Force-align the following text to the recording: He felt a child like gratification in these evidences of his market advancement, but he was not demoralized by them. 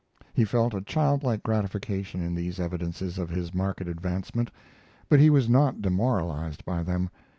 He 0.33 0.45
felt 0.45 0.73
a 0.73 0.81
child 0.81 1.21
like 1.21 1.43
gratification 1.43 2.23
in 2.23 2.33
these 2.33 2.59
evidences 2.59 3.19
of 3.19 3.29
his 3.29 3.53
market 3.53 3.87
advancement, 3.87 4.49
but 5.09 5.19
he 5.19 5.29
was 5.29 5.47
not 5.47 5.79
demoralized 5.79 6.65
by 6.65 6.81
them. 6.81 7.11